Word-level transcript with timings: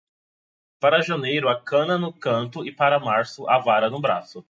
Para 0.79 0.99
janeiro 1.03 1.47
a 1.47 1.61
cana 1.61 1.95
no 1.95 2.11
canto 2.11 2.65
e 2.65 2.71
para 2.71 2.99
março 2.99 3.47
a 3.47 3.59
vara 3.59 3.87
no 3.87 4.01
braço. 4.01 4.39